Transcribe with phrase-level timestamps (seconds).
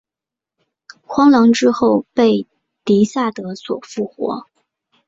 [1.05, 2.47] 荒狼之后被
[2.83, 4.47] 狄萨德所复活。